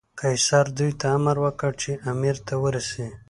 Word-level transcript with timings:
قیصر 0.19 0.65
دوی 0.77 0.91
ته 0.99 1.05
امر 1.17 1.35
وکړ 1.43 1.71
چې 1.81 1.91
امیر 2.11 2.35
ته 2.47 2.53
ورسي. 2.63 3.07